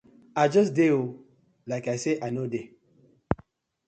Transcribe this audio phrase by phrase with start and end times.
[0.41, 1.05] I just dey oo,
[1.71, 2.65] like say I no dey.